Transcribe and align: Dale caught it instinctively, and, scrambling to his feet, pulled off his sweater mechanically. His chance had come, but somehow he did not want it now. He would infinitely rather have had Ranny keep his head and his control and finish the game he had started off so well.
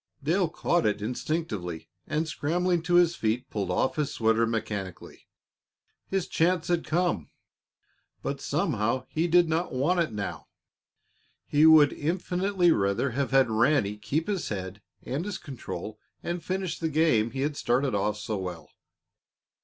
Dale 0.23 0.49
caught 0.49 0.87
it 0.87 0.99
instinctively, 0.99 1.87
and, 2.07 2.27
scrambling 2.27 2.81
to 2.81 2.95
his 2.95 3.15
feet, 3.15 3.47
pulled 3.51 3.69
off 3.69 3.97
his 3.97 4.11
sweater 4.11 4.47
mechanically. 4.47 5.27
His 6.07 6.27
chance 6.27 6.69
had 6.69 6.83
come, 6.87 7.29
but 8.23 8.41
somehow 8.41 9.05
he 9.09 9.27
did 9.27 9.47
not 9.47 9.71
want 9.75 9.99
it 9.99 10.11
now. 10.11 10.47
He 11.45 11.67
would 11.67 11.93
infinitely 11.93 12.71
rather 12.71 13.11
have 13.11 13.29
had 13.29 13.51
Ranny 13.51 13.95
keep 13.95 14.27
his 14.27 14.49
head 14.49 14.81
and 15.03 15.23
his 15.23 15.37
control 15.37 15.99
and 16.23 16.43
finish 16.43 16.79
the 16.79 16.89
game 16.89 17.29
he 17.29 17.41
had 17.41 17.55
started 17.55 17.93
off 17.93 18.17
so 18.17 18.37
well. 18.37 18.69